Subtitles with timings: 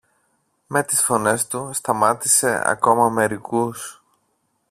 [0.67, 4.03] Με τις φωνές του σταμάτησε ακόμα μερικούς.